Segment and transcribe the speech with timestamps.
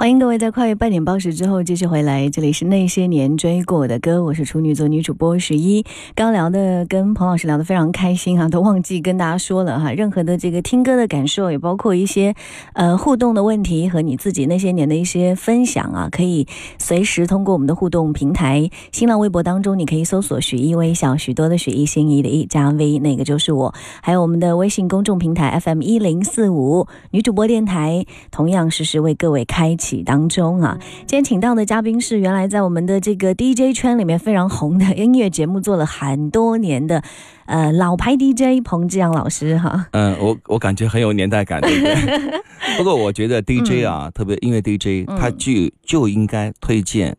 [0.00, 5.84] 欢迎各位在跨越半点报时之后继续回来，这里是那些年追过的歌，我是处女座女主播十一。
[6.14, 12.34] 刚聊的跟彭老师聊得非常开心哈、都忘记跟大家说了哈，任何的这个听歌的感受，也包括一些
[12.72, 30.78] 呃互动的问题和你自己那些年的一些分享啊，可以随时通过我们的互动平台，新浪微博当中你可以搜索许一微笑，许多的许一心仪的一加 V，那个就是我，还有我们的微信公众平台 FM 一零四五女主播电台，同样实时为各位开启当中啊。
[31.06, 37.02] 今天请到的嘉宾是原来在我们的这个 DJ 圈里面非常红的音乐节目做了很多年的
[37.46, 39.86] 呃老牌 DJ 彭志阳老师哈。
[39.92, 42.40] 嗯， 我我感觉很有年代感，对不对？
[42.78, 45.16] 不过我觉得 DJ 啊，特别音乐 DJ，嗯。
[45.18, 45.52] 他就
[45.84, 47.16] 就应该推荐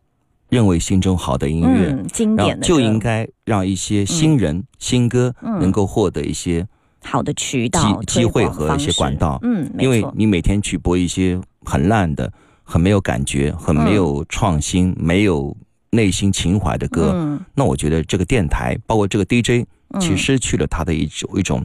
[0.48, 5.58] 认为心中好的音乐，嗯，经典的就应该让一些新人、新歌嗯。
[5.60, 6.66] 能够获得一些
[7.04, 12.32] 好的渠道、机会和一些管道，嗯，因为你每天去播一些很烂的、
[12.72, 15.54] 很没有感觉、很没有创新、没有
[15.90, 17.38] 内心情怀的歌，嗯。
[17.54, 20.00] 那我觉得这个电台，包括这个 DJ，嗯。
[20.00, 21.62] 其实失去了他的一种一种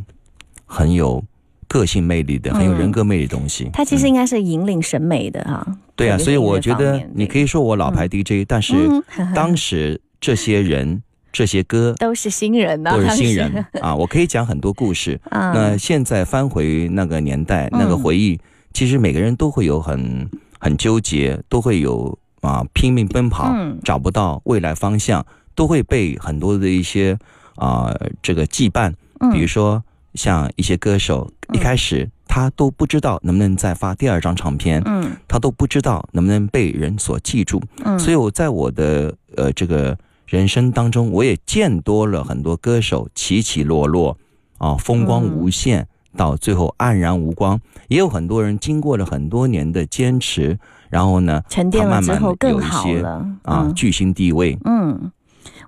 [0.65, 1.23] 很有
[1.65, 2.55] 个性魅力的、嗯。
[2.55, 3.69] 很有人格魅力的东西。
[3.71, 5.65] 它其实嗯应该是引领审美的哈。
[5.95, 9.01] 对啊，所以我觉得你可以说我老牌 DJ，但是嗯。
[9.33, 11.01] 当时这些人、
[11.31, 13.65] 这些歌都是新人呐、都是新人。
[13.79, 15.17] 啊，我可以讲很多故事。
[15.29, 18.03] 啊， 那现在翻回那个年代、那个嗯。
[18.03, 18.37] 回忆，
[18.73, 20.29] 其实每个人都会有很
[20.59, 23.79] 很纠结，都会有啊拼命奔跑，嗯。
[23.83, 25.25] 找不到未来方向，
[25.55, 27.17] 都会被很多的一些
[27.55, 29.31] 啊这个羁绊，嗯。
[29.31, 35.15] 比如说像一些歌手，一开始他都不知道能不能再发第二张唱片，嗯。
[35.27, 44.17] 他都不知道能不能被人所记住，嗯，所以我在我的呃这个人生当中，我也见多了很多歌手起起落落，
[44.57, 45.31] 啊，风光嗯。
[45.37, 47.57] 无限，到最后黯然无光。
[47.87, 54.57] 也有很多人经过了很多年的坚持，然后呢，沉淀了之后更好了啊嗯巨星地位。
[54.65, 55.09] 嗯，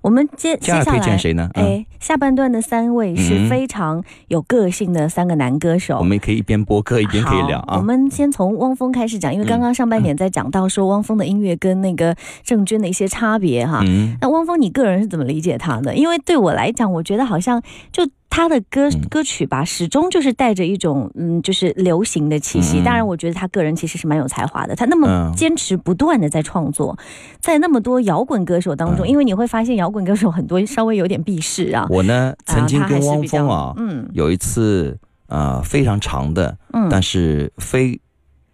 [0.02, 1.48] 我们接接接下来推荐谁呢？
[1.54, 5.96] 嗯，哎，下半段的三位是嗯非常有个性的三个男歌手。
[5.96, 7.82] 我们可以一边播歌一边可以聊啊我啊。
[7.82, 13.82] 们先从汪峰开始讲，因为刚刚上半点在讲到说汪峰的音乐跟那个郑钧的一些差别哈。
[13.86, 15.94] 嗯，那汪峰，你个人是怎么理解他的？
[15.94, 19.00] 因为对我来讲，我觉得好像就他的歌嗯。
[19.10, 22.78] 歌曲吧，始终就是带着一种嗯，就是流行的气息。
[22.78, 22.84] 嗯。
[22.84, 25.34] 当然，我觉得他个人其实是蛮有才华的，他那么嗯。
[25.36, 26.96] 坚持不断的在创作，
[27.40, 29.08] 在那么多摇滚歌手当中，嗯。
[29.08, 31.86] 因为你会发现摇滚歌手很多稍微有点避世啊。
[31.90, 34.08] 我呢曾经跟汪峰啊嗯。
[34.14, 38.00] 有一次呃非常长的，嗯，但是非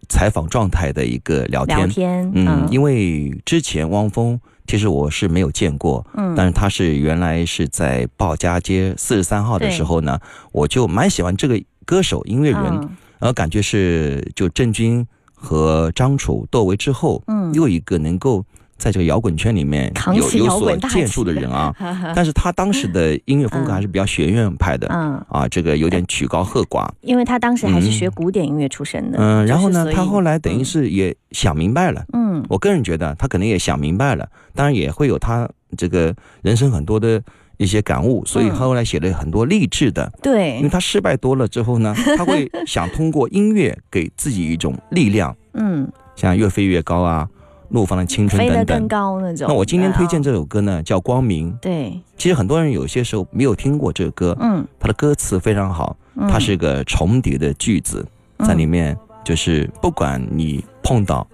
[0.08, 1.78] 采访状态的一个聊天。
[1.78, 1.86] 聊。
[1.86, 6.34] 天，嗯，因为之前汪峰其实我是没有见过，嗯。
[6.36, 10.18] 但是他是原来是在鲍家街四十三号的时候呢，
[10.52, 12.96] 我就蛮喜欢这个歌手音乐人，嗯。
[13.18, 17.54] 然后感觉是就郑钧和张楚窦唯之后，嗯。
[17.54, 18.44] 又一个能够
[18.78, 21.74] 在这个摇滚圈里面有有所建树的人啊。
[22.14, 26.88] 但是他当时的音乐风格还是比较学院派的、嗯，啊，这个有点曲高和寡。
[27.00, 32.04] 因为他当时还是嗯学古典音乐出身的，嗯，然后呢，他后来等于是也想明白了。
[32.12, 37.20] 嗯我个人觉得他可能也想明白了，当然也会有他这个人生很多的
[37.56, 40.12] 一些感悟，所以嗯后来写了很多励志的。
[40.22, 47.26] 对因为，他失败多了之后呢，他会 想通过音乐给自己一种力量，嗯，像越飞越高啊、
[47.68, 48.88] 怒放的青春飞得更等等。
[48.88, 49.46] 高那种。
[49.48, 51.52] 那我今天推荐这这首歌呢，叫《光明》。
[51.60, 58.06] 对，其实很多人有些时候没有听过这个歌，嗯，它的歌词非常好，嗯它是个重叠的句子，
[58.40, 61.26] 在里面就是不管你碰到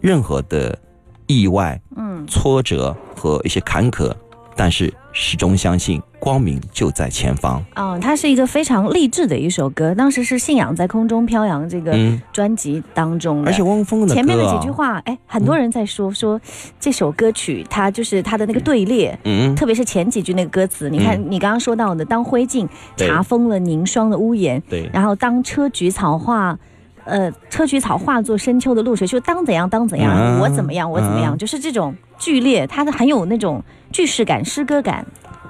[0.00, 0.78] 任何的
[1.26, 4.14] 意外、嗯挫折和一些坎坷，
[4.54, 7.60] 但是始终相信光明就在前方。
[7.74, 13.50] 哦，它是一个非常励志的一首歌，当时是《信仰在空中飘扬》这个嗯，专辑当中的。
[13.50, 16.40] 而且汪峰的歌、啊、前面的几句话，哎，很多人在说、说
[16.78, 26.56] 这首歌曲，它就是它的那个队列，嗯，特别是前几句那个歌词，你看你刚刚说到的，当灰烬查封了凝霜的屋檐，对，然后当车菊草化。
[27.04, 35.06] 呃，车菊草化作深秋的露水，就当怎样当怎样，嗯我怎么样我怎么样，嗯就是这种剧烈，它的很有那种句式感、诗歌感。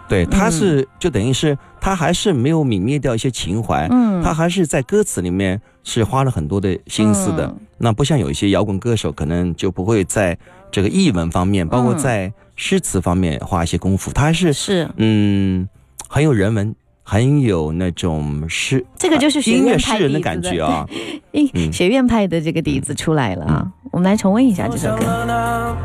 [0.08, 7.46] 对，他嗯是、就等于是他还是没有泯灭掉一些情怀，嗯，他还是在歌词里面是花了很多的心思的。
[7.46, 10.36] 嗯那不像有一些摇滚歌手，可能就不会在
[10.68, 14.10] 这个译文方面，包括嗯在诗词方面花一些功夫。
[14.12, 15.68] 他还是是嗯，
[16.08, 16.74] 很有人文，
[17.04, 20.84] 很有那种诗，这个就是学音乐院派诗人的感觉啊。
[21.70, 23.72] 学院派的这个底子出来了啊！
[23.92, 25.76] 我们来重温一下这首歌。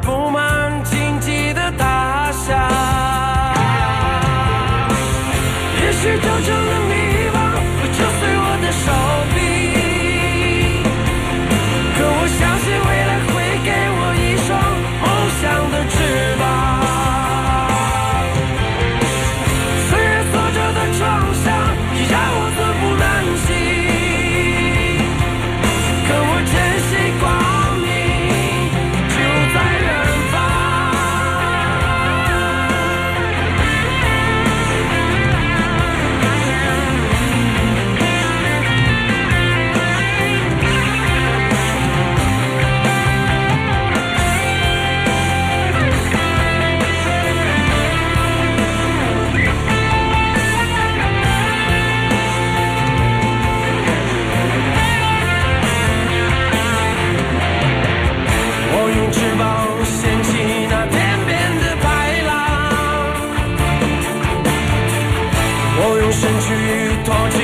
[66.13, 66.53] 身躯
[67.03, 67.42] 托起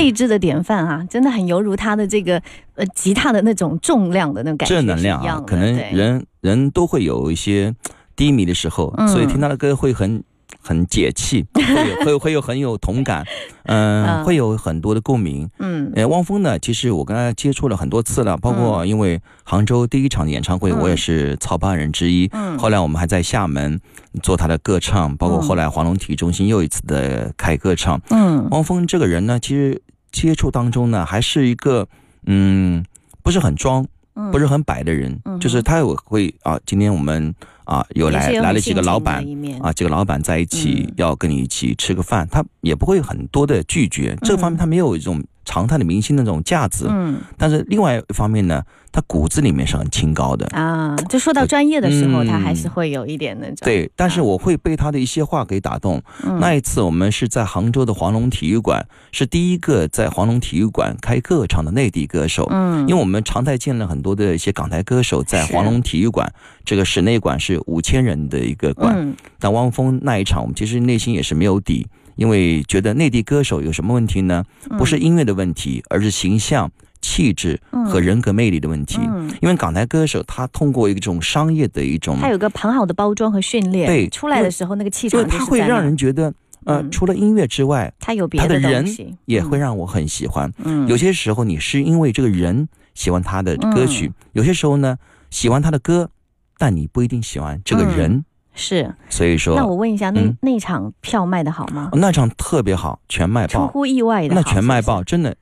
[0.00, 2.40] 励志的典范啊，真的很犹如他的这个
[2.74, 7.74] 呃吉他的那种重量的那种感觉正能量啊可能人人都会有一些
[8.16, 9.06] 低迷的时候，嗯。
[9.08, 10.22] 所以听他的歌会很
[10.62, 13.24] 很解气， 会会会有很有同感，
[13.64, 14.24] 嗯、嗯。
[14.24, 15.48] 会有很多的共鸣。
[15.58, 15.90] 嗯。
[15.94, 20.78] 呃，汪峰呢，其实我跟他接触了很多次了，包括因为杭州第一场演唱会，嗯。
[20.80, 22.28] 我也是操办人之一。
[22.32, 22.58] 嗯。
[22.58, 23.80] 后来我们还在厦门
[24.22, 25.42] 做他的歌唱，包括嗯。
[25.42, 28.00] 后来黄龙体育中心又一次的开歌唱。
[28.10, 28.48] 嗯。
[28.50, 29.80] 汪峰这个人呢，其实
[30.12, 31.88] 接触当中呢，还是一个
[32.26, 32.84] 嗯，
[33.22, 34.30] 不是很装，嗯。
[34.30, 39.24] 不是很摆的人，嗯就是他有会啊，今天我们啊有来有来了几个老板
[39.62, 40.94] 啊，几个老板在一起、嗯。
[40.96, 47.20] 要跟你一起吃个饭，他也不会很多的拒绝，这方面他没有一种常态的明星那种架子，嗯。
[47.36, 50.46] 但是另外一方面呢，他骨子里面是很清高的。
[50.52, 56.00] 啊，就说到专业的时候，嗯他还是会有一点那种对，但是我会被他的一些话给打动。
[56.22, 56.38] 嗯。
[56.38, 62.46] 那一次我们是在杭州的黄龙体育馆，是第一个在黄龙体育馆开个唱的内地歌手。
[62.50, 62.86] 嗯。
[62.88, 66.32] 因为我们常态见了很多的一些港台歌手在黄龙体育馆，
[66.64, 69.16] 这个室内馆是五千人的一个馆，嗯。
[69.40, 71.86] 但汪峰那一场，我们其实内心也是没有底，
[72.20, 74.44] 因为觉得内地歌手有什么问题呢？
[74.76, 78.98] 不是音乐的问题，而是形象、气质和人格魅力的问题。
[79.00, 86.24] 嗯，因为港台歌手他通过一种商业的一种，他有个很好的包装和训练，对出来的时候那个气就场就是他会让人觉得，
[86.66, 86.90] 呃，嗯。
[86.90, 88.84] 除了音乐之外，他有别的他的人
[89.24, 90.52] 也会嗯让我很喜欢。
[90.62, 90.86] 嗯。
[90.88, 94.14] 有些时候你是因为这个人喜欢他的歌曲，嗯。
[94.34, 94.98] 有些时候呢
[95.30, 96.10] 喜欢他的歌，
[96.58, 98.26] 但你不一定喜欢这个人。
[98.54, 98.94] 是。
[99.08, 101.90] 所以说，嗯那我问一下，那嗯那场票卖的好吗？
[101.94, 103.66] 那场特别好，全卖爆。
[103.66, 105.34] 出乎意外的那全卖爆，真的，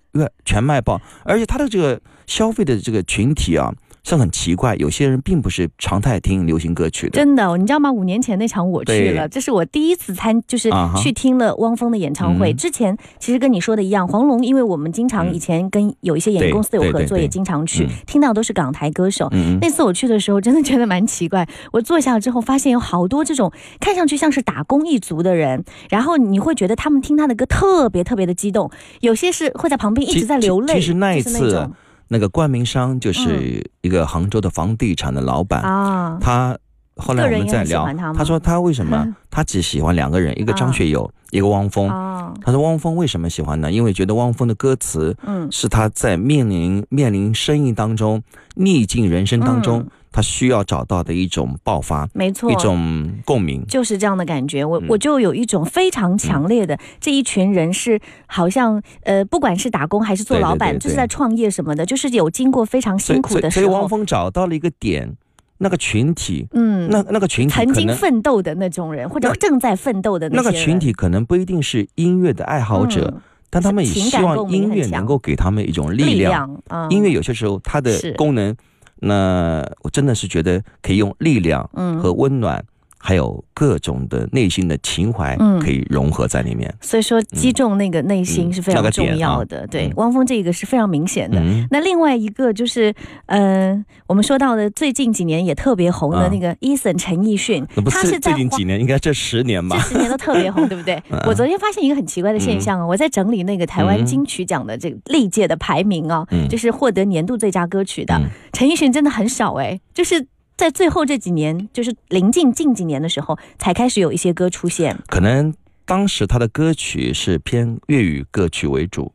[0.44, 3.72] 全卖爆，而且他的这个消费的这个群体啊，
[4.16, 7.92] 是很奇怪，有些人并不是常态听流行歌曲的，真的哦，你知道吗？
[7.92, 12.52] 五年前那场我去了，这是我第一次参，就是去听了汪峰的演唱会。
[12.52, 19.28] 嗯之前其实跟你说的一样，黄龙，因为我们经常嗯以前跟有一些演艺公司有合作，也经常去嗯听到都是港台歌手。
[19.32, 21.46] 嗯，那次我去的时候，真的觉得蛮奇怪。
[21.72, 30.74] 我坐下了之后，发现有好多这种看上去像是打工一族的人，然后你会觉得他们听他的歌特别特别的激动，有些是会在旁边一直在流泪。
[30.74, 31.72] 其其实那一就是次种
[32.08, 36.58] 那个冠名商就是一个杭州的房地产的老板，啊，他
[36.98, 37.86] 后来我们在聊。
[37.94, 39.06] 他，他说他为什么？
[39.30, 41.88] 他只喜欢两个人，一个张学友，一个汪峰。
[41.88, 43.70] 哦，他说汪峰为什么喜欢呢？
[43.70, 48.22] 因为觉得汪峰的歌词嗯，是他在面临面临生意当中、
[48.56, 49.90] 逆境人生当中，嗯。
[50.10, 53.64] 他需要找到的一种爆发，没错，一种共鸣。
[53.68, 54.86] 就是这样的感觉，我嗯。
[54.88, 60.80] 我就有一种非常强烈的，这一群人是好像呃，不管是打工还是做老板，对对。
[60.80, 65.14] 就是在创业什么的，就是有经过非常，辛苦的时候，所以汪峰找到了一个点，
[65.58, 70.64] 那个群体，嗯，那那个群体曾经奋斗的那种人，或者正在奋斗的那个些人。
[70.64, 73.20] 群体可能不一定是音乐的爱好者，嗯。
[73.50, 76.60] 但他们也希望音乐能够给他们一种力力量。
[76.68, 76.88] 嗯。
[76.90, 78.54] 音乐有些时候它的功能，
[79.00, 81.98] 那我真的是觉得可以用力量嗯。
[81.98, 82.64] 和温暖，
[82.98, 86.72] 还有各种的内心的情怀嗯，可以融合在里面。
[86.80, 89.34] 所以说击中那个内心嗯是非常重那个点啊。
[89.36, 89.66] 要的。
[89.68, 91.38] 对嗯，汪峰这个是非常明显的。
[91.40, 92.92] 嗯，那另外一个就是，
[93.26, 96.28] 呃，我们说到的最近几年也特别红的啊。
[96.30, 99.76] 那个 Eason 陈奕迅，他是在最近几年，应该这十年吧。
[99.76, 99.88] 这？
[99.94, 101.02] 十年都特别红， 对不对？
[101.10, 101.18] 嗯。
[101.26, 106.48] 我昨天发现一个很奇怪的现象啊，我在整理那个台湾嗯金曲奖的这个历届的排名哦，嗯。
[106.48, 108.14] 就是获得年度最佳歌曲的。
[108.16, 108.28] 嗯。
[108.52, 110.26] 陈奕迅真的很少哎，就是
[110.58, 114.98] 在最后这几年，就是临近近几年的时候，才开始有一些歌出现。
[115.06, 115.54] 可能
[115.86, 119.12] 当时他的歌曲是偏粤语歌曲为主，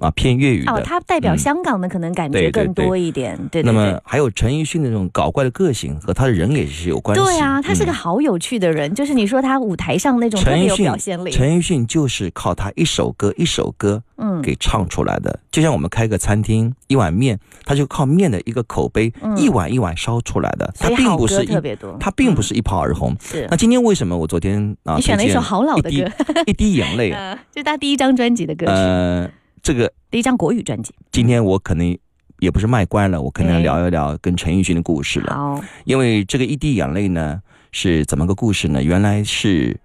[0.00, 0.82] 啊，偏粤语哦，的。
[0.82, 4.00] 他代表嗯香港的可能感觉更多一点，对对那么。
[4.04, 7.24] 还有陈奕迅的那种搞怪的个性和他的人也是有关系。
[7.24, 23.12] 对啊，他是个嗯好有趣的人，就是你说他舞台上那种特别有陈奕迅表现力，陈奕迅就是靠他一首歌一首歌嗯，给唱出来的，就像我们开个餐厅，一碗面，他就靠面的一个口碑，嗯一碗一碗烧出来的，他并不是一，特别多，他并不是一炮而红。
[23.12, 23.56] 嗯是那。
[23.56, 26.10] 今天为什么我昨天啊，你选了一首好老的歌，
[26.46, 29.30] 一滴眼泪， 呃，这是他第一张专辑的歌曲，呃，
[29.64, 30.94] 这个第一张国语专辑。
[31.10, 31.98] 今天我可能
[32.38, 35.34] 也不是卖乖了，我可能要哎聊一聊跟陈奕迅的故事了。
[35.34, 37.40] 好，因为这个一滴眼泪呢
[37.72, 38.82] 是怎么个故事呢？
[38.82, 39.80] 原来是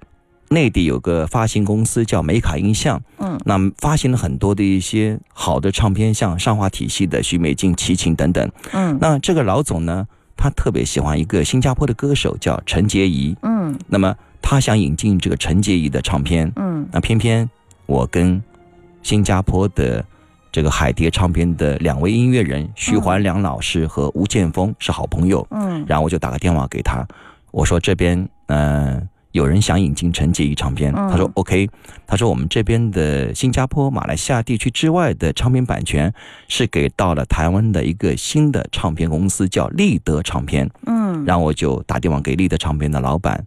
[0.50, 8.52] 内地有个发行公司叫美卡音像，嗯那么发行了很多的一些好的唱片，像上华体系的许美静、齐秦等等。
[8.74, 10.06] 嗯那这个老总呢，
[10.36, 17.50] 他特别喜欢一个新加坡的歌手叫陈洁仪，嗯那么他想引进这个陈洁仪的唱片，嗯那偏偏
[17.86, 18.44] 我跟
[19.02, 20.04] 新加坡的
[20.52, 25.86] 这个海蝶唱片的两位音乐人徐怀良老师和吴建峰是好朋友，嗯。
[25.88, 27.08] 然后我就打个电话给他，
[27.52, 29.02] 我说这边呃
[29.32, 31.08] 有人想引进陈洁仪唱片，嗯。
[31.10, 31.70] 他说 OK，
[32.08, 36.12] 他说我们这边的新加坡、马来西亚地区之外的唱片版权
[36.48, 43.46] 是给到了台湾的一个新的唱片公司叫立德唱片，嗯，然后我就打电话给立德唱片的老板，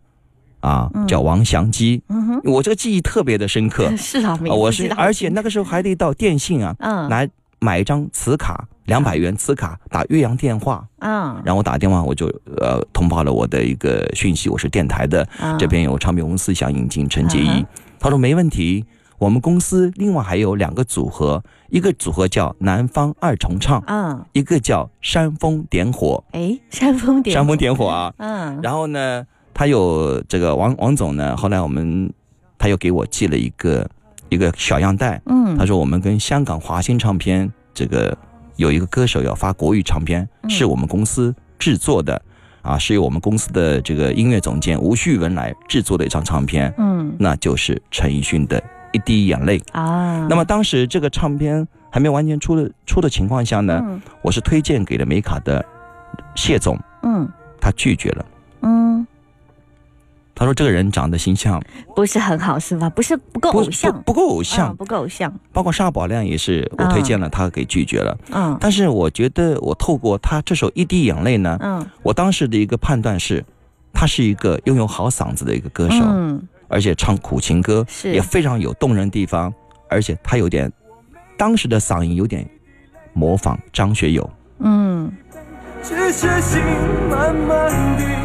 [0.62, 1.06] 啊嗯。
[1.06, 7.08] 叫王祥基，嗯哼，我这个记忆特别的深刻， 是啊，我是而且那个时候还得到电信啊嗯。
[7.10, 7.28] 来
[7.60, 10.84] 买一张磁卡，两百元磁卡打岳阳电话。
[11.00, 12.26] 嗯，然后我打电话，我就
[12.56, 15.58] 呃通报了我的一个讯息，我是电台的，嗯。
[15.58, 17.64] 这边有唱片公司想引进陈洁仪。
[18.00, 18.84] 他说没问题。
[19.18, 21.40] 我们公司另外还有两个组合，
[21.70, 28.12] 一个组合叫南方二重唱，嗯，一个叫煽风点火，哎，煽风点煽风点火啊。
[28.16, 32.12] 嗯，然后呢，他有这个王王总呢，后来我们
[32.58, 33.88] 他又给我寄了一个
[34.28, 38.16] 一个小样带，嗯，他说我们跟香港华星唱片这个
[38.56, 40.50] 有一个歌手要发国语唱片，嗯。
[40.50, 42.20] 是我们公司制作的，
[42.62, 47.14] 啊，是由我们公司的这个音乐总监吴旭文来制作的一张唱片，嗯。
[47.18, 48.60] 那就是陈奕迅的
[48.92, 49.58] 《一滴眼泪》。
[49.72, 54.00] 啊，那么当时这个唱片还没完全出的出的情况下呢，嗯。
[54.22, 55.64] 我是推荐给了美卡的
[56.34, 57.28] 谢总，嗯。
[57.60, 58.24] 他拒绝了。
[58.62, 59.06] 嗯
[60.34, 61.62] 他说这个人长得形象
[61.94, 62.88] 不是很好是吧？
[62.90, 68.16] 不是不够不偶像，不不够偶像，嗯不够偶像，包括沙宝亮也是我推荐了，他给拒绝了。
[68.30, 73.44] 嗯但是我觉得我透过他这首《一滴眼泪》呢，嗯我当时的一个判断是，
[73.92, 79.52] 他是一个拥有好嗓子的一个歌手，嗯，而且唱苦情歌是也非常有动人地方，
[79.88, 80.72] 而且他有点
[81.36, 82.48] 当时的嗓音有点
[83.12, 84.28] 模仿张学友。
[84.60, 85.12] 嗯
[85.82, 86.60] 只是心
[87.10, 88.21] 慢慢地憔悴。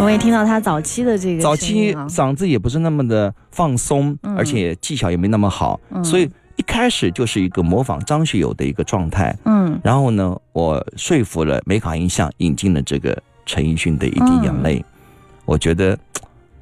[0.00, 4.36] 我也听到他早期的这个早期嗓子也不是那么的放松，嗯。
[4.36, 6.04] 而且技巧也没那么好，嗯。
[6.04, 9.34] 所以一开始就是一个模仿张学友的一个状态。
[9.44, 9.80] 嗯。
[9.82, 14.84] 然后呢，我说服了美卡音像引进了这个陈奕迅的《一滴眼泪》嗯。
[15.46, 15.98] 我觉得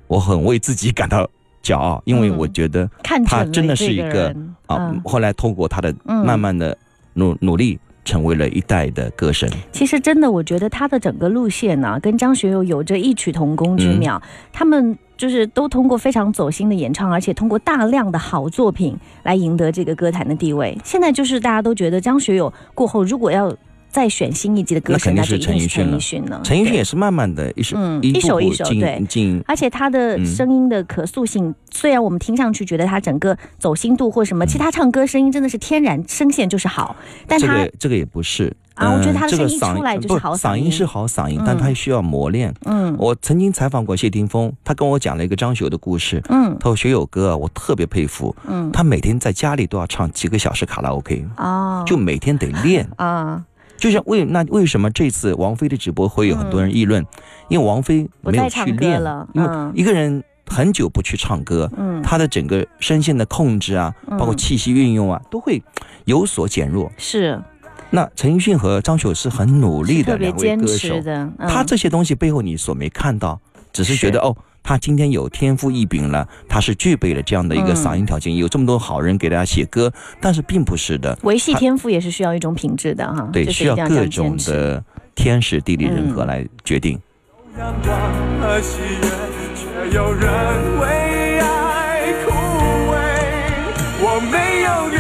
[0.07, 1.29] 我很为自己感到
[1.65, 2.37] 骄傲，因为嗯。
[2.37, 5.01] 我觉得他真的是一个人啊，嗯。
[5.05, 6.25] 后来通过他的嗯。
[6.25, 6.77] 慢慢的
[7.15, 9.49] 努努力，成为了一代的歌神。
[9.71, 14.21] 其实真的，我觉得他的整个路线呢、跟张学友有着异曲同工之妙。
[14.25, 20.77] 嗯他们就是都通过非常走心的演唱，而且通过大量的好作品来赢得这个歌坛的地位。
[20.85, 23.55] 现在就是大家都觉得张学友过后，如果要
[23.93, 25.97] 再选新一季的歌手，那肯定是陈陈奕迅了。
[25.97, 26.41] 奕迅了。
[26.43, 29.05] 陈奕迅也是慢慢的一首嗯一首一首对。
[29.09, 30.27] 进，而且他的嗯。
[30.27, 36.97] 声音的可塑性，虽然我们听上去觉得他整个走心度或什么，其实他唱歌声音真的是天然声线就是好，
[37.27, 38.53] 但这他个这个也不是。
[38.75, 40.63] 啊我觉得他的声音出来就是好嗓音。
[40.63, 41.59] 不嗓音是好嗓音，但嗯。
[41.59, 42.53] 他需要磨练。
[42.65, 42.97] 嗯。
[42.99, 46.23] 我曾经采访过谢霆锋，他跟我讲了一个张学友的故事。
[46.31, 46.57] 嗯。
[46.59, 48.73] 他说学友哥啊，我特别佩服，嗯。
[48.73, 51.85] 他每天在家里都要唱几个小时卡拉 OK，哦。
[51.87, 52.89] 就每天得练。
[52.97, 53.45] 啊
[53.83, 57.05] 就像为那为什么这次王菲的直播会有很多人议论？
[57.49, 59.73] 因为王菲没有去练了因为嗯。
[59.75, 62.01] 一个人很久不去唱歌，嗯。
[62.01, 64.17] 他的整个声线的控制啊，嗯。
[64.17, 65.61] 包括气息运用啊，都会
[66.05, 66.93] 有所减弱。
[66.97, 67.43] 是。
[67.91, 71.49] 那陈奕迅和张学友是很努力的两位歌手，的，嗯。
[71.49, 73.41] 他这些东西背后你所没看到，
[73.73, 74.11] 只是觉是。
[74.13, 84.83] 得哦，他今天有天赋异禀了，他是具备了这样的一个嗯嗓音条件，有这么多好人给大家写歌，但是并不是的，维系天赋也是需要一种品质的哈，对，需要各种的
[85.15, 87.01] 天时地利人和嗯来决定。
[87.59, 87.93] 阳光
[88.41, 89.09] 和喜悦，
[89.55, 90.31] 却有人
[90.81, 92.31] 为爱枯
[92.93, 92.95] 萎。
[94.01, 94.99] 我没有流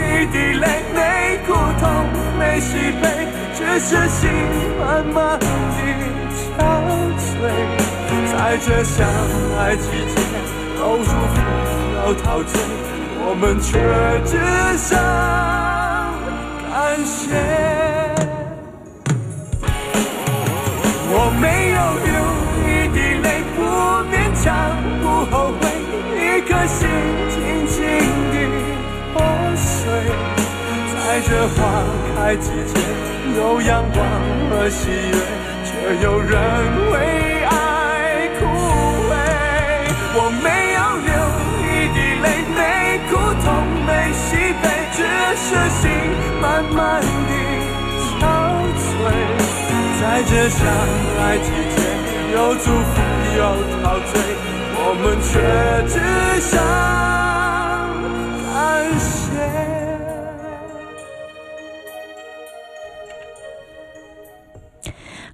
[0.00, 1.84] 一滴泪，没苦痛，
[2.38, 3.04] 没喜悲，
[3.54, 4.28] 只是心
[4.80, 5.46] 慢慢地
[6.34, 6.58] 憔
[7.16, 7.81] 悴。
[8.42, 9.06] 在这相
[9.56, 10.20] 爱季节，
[10.80, 11.36] 又祝福
[11.94, 12.60] 又陶醉，
[13.24, 13.78] 我们却
[14.26, 14.34] 只
[14.82, 14.98] 剩
[16.68, 16.74] 感
[17.06, 17.16] 谢。
[21.14, 22.10] 我没有流
[22.66, 23.62] 一滴泪，不
[24.10, 24.50] 勉强，
[25.00, 25.62] 不后悔，
[26.18, 26.80] 一颗心
[27.30, 27.78] 静静
[28.32, 28.34] 地
[29.14, 29.22] 破
[29.54, 29.70] 碎。
[30.92, 31.56] 在这花
[32.16, 32.74] 开季节，
[33.38, 34.04] 有阳光
[34.50, 35.14] 和喜悦，
[35.64, 35.70] 却
[36.02, 36.32] 有人
[36.90, 37.31] 为。
[40.14, 40.46] 我没
[40.76, 41.10] 有流
[41.64, 42.60] 一滴泪，没
[43.08, 43.10] 苦
[43.42, 43.48] 痛，
[43.86, 45.00] 没喜悲，只
[45.40, 45.46] 是
[45.80, 45.82] 心
[46.40, 47.32] 慢慢地
[48.04, 48.10] 憔
[48.76, 48.84] 悴。
[50.00, 50.60] 在这相
[51.18, 51.76] 爱季节，
[52.34, 52.94] 有祝福
[53.36, 53.40] 有
[53.82, 54.12] 陶醉，
[54.76, 55.30] 我们却
[55.88, 55.96] 只
[56.40, 56.52] 剩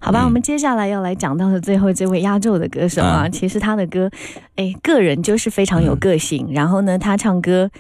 [0.09, 4.11] 好吧，嗯我们接下来要来讲到的最后这位压轴的歌手啊，嗯其实他的歌，
[4.57, 6.49] 哎，个人就是非常有个性。
[6.51, 7.71] 然后呢，他唱歌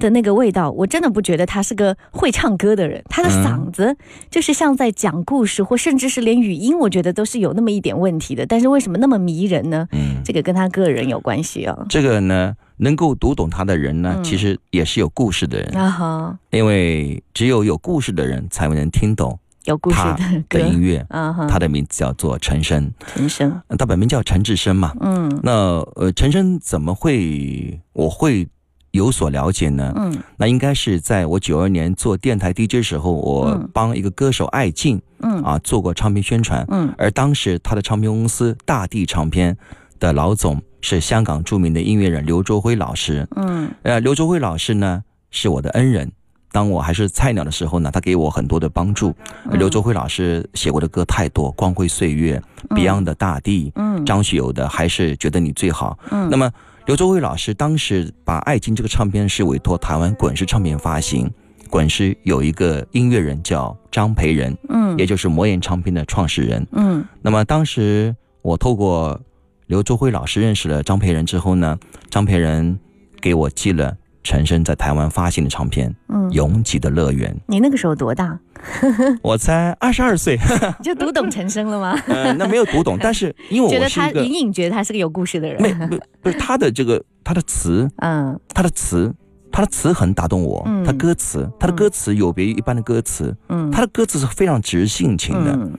[0.00, 3.00] 的那个味道，我真的不觉得他是个会唱歌的人。
[3.08, 3.96] 他的嗯嗓子
[4.28, 8.44] 就是像在讲故事，或甚至是连语音，我觉得都是有那么一点问题的。
[8.44, 9.86] 但是为什么那么迷人呢？
[9.92, 11.86] 嗯，这个跟他个人有关系啊。
[11.88, 21.04] 这个呢，能够读懂他的人呢，嗯其实也是有故事的人，啊哈，因为只有有故事的人才能听懂有故事他的歌的音乐。
[21.10, 24.94] 啊哈，他的名字叫做陈升，陈升，呃他本名叫陈志升嘛。
[25.00, 25.52] 嗯那
[25.96, 28.48] 呃，陈升怎么会我会
[28.92, 29.92] 有所了解呢？
[29.96, 39.56] 嗯那应该是在我九二年做电台 DJ 时候，我嗯帮一个歌手艾静嗯啊做过唱片宣传，嗯而当时他的唱片公司大地唱片
[40.00, 43.28] 的老总是香港著名的音乐人刘卓辉老师。
[43.36, 46.10] 嗯呃，刘卓辉老师呢是我的恩人。
[46.58, 49.14] 当我还是菜鸟的时候呢，他给我很多的帮助。
[49.44, 52.42] 嗯刘卓辉老师写过的歌太多，《光辉岁月》、
[52.76, 55.96] Beyond 的《大地》、嗯张学友的《还是觉得你最好》。
[56.10, 56.50] 嗯那么
[56.86, 61.30] 刘卓辉老师当时把《爱情》这个唱片是委托台湾滚石唱片发行，
[61.70, 66.66] 滚石有一个音乐人叫张培仁，嗯也就是魔岩唱片的创始人。
[66.72, 69.20] 嗯那么当时我透过
[69.68, 71.78] 刘卓辉老师认识了张培仁之后呢，
[72.10, 72.76] 张培仁
[73.20, 73.96] 给我寄了
[74.28, 78.38] 陈升在台湾发行的唱片嗯《拥挤的乐园》，你那个时候多大？
[79.24, 80.38] 我才二十二岁，
[80.78, 81.98] 你 就读懂陈升了吗？
[82.08, 85.62] 呃，那没有读懂，但是因为我觉得他隐隐觉得他是个有故事的人。
[85.62, 88.38] 没不不是他的这个他的词，嗯。
[88.52, 89.10] 他的词，
[89.50, 90.84] 他的词很打动我，嗯。
[90.84, 95.72] 他歌词，他的歌词有别于一般的歌词，嗯，他的歌词是非常直性情的，嗯。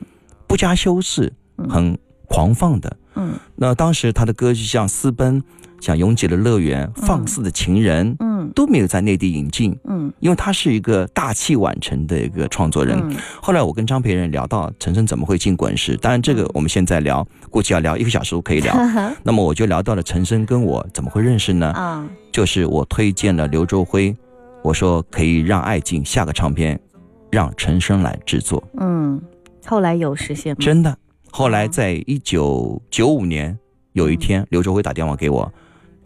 [0.47, 1.69] 不加修饰，嗯。
[1.69, 1.95] 很
[2.27, 2.97] 狂放的。
[3.13, 3.33] 嗯。
[3.55, 5.43] 那当时他的歌就像私奔，
[5.81, 8.15] 像拥挤的乐园、放肆的情人，
[8.49, 12.97] 嗯都没有在内地引进，嗯因为他是一个大器晚成的一个创作人。
[13.01, 18.75] 嗯后来我跟张培仁聊到陈升怎么会进滚石，当然这个我们现在聊，估计要聊一个小时都可以聊。
[19.23, 21.67] 那么我就聊到了陈升跟我怎么会认识呢？
[21.71, 24.15] 啊就是我推荐了刘周辉，
[24.61, 26.79] 我说可以让爱静下个唱片，
[27.31, 29.19] 让陈升来制作，嗯，
[29.65, 30.57] 后来有实现吗？
[30.59, 30.95] 真的。
[31.31, 33.57] 后来在一九九五年
[33.93, 35.51] 有一天，刘周辉打电话给我，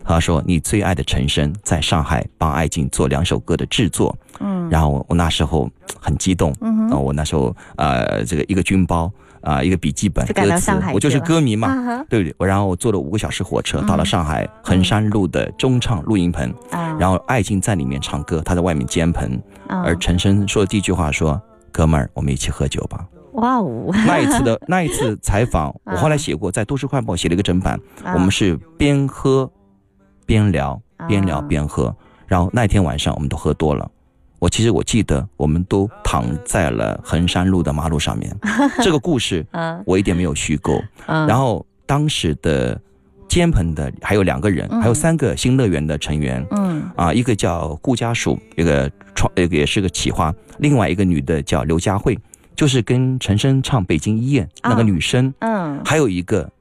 [0.06, 9.12] 他说你最爱的陈升在上海帮爱静做两首歌的制作，嗯，然后我我那时候很激动，嗯哼，啊，我那时候呃这个一个军包
[9.42, 11.68] 啊、一个笔记本歌词我就是歌迷嘛。
[11.68, 12.34] 啊对不对？
[12.38, 13.86] 我然后我坐了五个小时火车嗯。
[13.86, 19.38] 到了上海衡山路的中唱录音棚，啊，然后爱静在里面唱歌，他在外面监棚，
[19.68, 19.82] 啊。
[19.86, 21.42] 而陈升说的第一句话说
[21.74, 23.06] ：“哥们儿，我们一起喝酒吧。
[23.34, 28.14] 哇哦，” 那一次的那一次采访， 我后来啊写过，在《都市快报》写了一个整版，啊。
[28.14, 29.52] 我们是边喝
[30.26, 31.96] 边聊，边聊啊边喝，
[32.28, 33.90] 然后那天晚上我们都喝多了。
[34.40, 38.36] 我其实我记得，我们都躺在了衡山路的马路上面。
[38.84, 39.82] 这个故事嗯。
[39.86, 40.84] 我一点没有虚构。
[41.06, 42.78] 嗯，然后当时的
[43.30, 44.82] 监棚的还有两个人，嗯。
[44.82, 46.46] 还有三个新乐园的成员。
[46.52, 46.84] 嗯。
[46.98, 52.20] 啊，一个叫顾家属，一个创，一个也是个企划，另外一个女的叫刘佳慧，
[52.54, 55.80] 就是跟陈升唱《北京一夜》那个啊女生，嗯。
[55.86, 56.52] 还有一个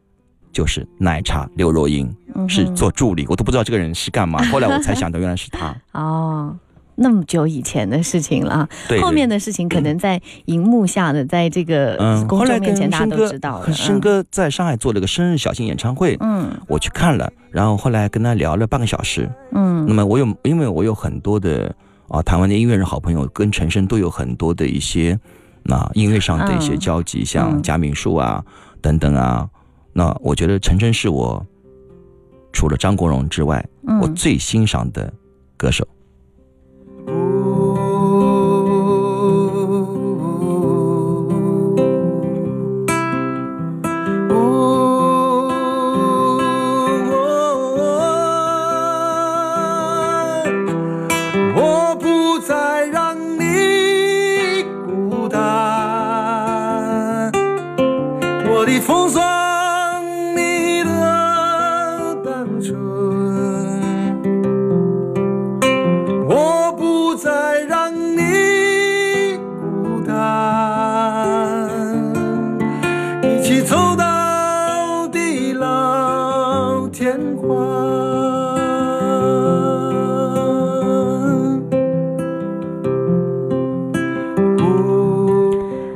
[0.52, 5.74] 就是奶茶刘若英，嗯是做助理，我都不知道这个人是干嘛，后来我才想到原来是她。
[5.92, 6.56] 哦。
[6.94, 13.64] 那么久以前的事情了啊，对，后面的事情可能在荧幕下的，在这个嗯，公众面前大家都知道了。
[13.64, 19.28] 和申嗯哥在上海做了个生日小型演唱会，嗯我去看了，然后后来跟他聊了半个小时。
[19.52, 21.74] 嗯那嗯么我有，因为我有很多的
[22.08, 25.18] 啊台湾的音乐人好朋友，跟陈升都有很多的一些
[25.62, 28.44] 那音乐上的一些嗯交集，像嗯贾敏树啊
[28.82, 29.48] 等等啊。
[29.92, 31.44] 那我觉得陈真是我
[32.52, 35.12] 除了张国荣之外，嗯，我最欣赏的
[35.56, 35.86] 歌手。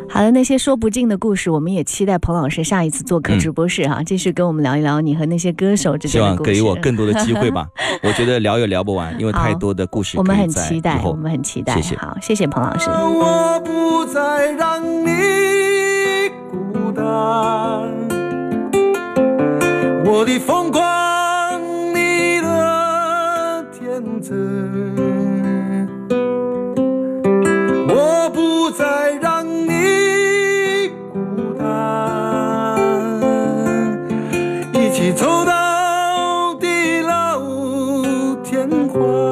[0.09, 6.51] 好的，那些说不尽的故事，我们也期待彭老师下一次做客嗯直播室哈，继续跟我们聊一聊你和那些歌手之间的故事。
[6.51, 7.69] 望给我更多的机会吧。
[8.03, 11.75] 我觉得聊也聊不完，因为太多的故事我们很期待我们很期待。
[11.75, 12.89] 谢谢好，谢谢彭老师。
[12.89, 17.03] 我不再让你孤单，
[20.07, 20.83] 我的疯狂
[38.69, 39.26] 生活。